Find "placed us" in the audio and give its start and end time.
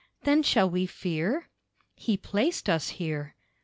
2.17-2.89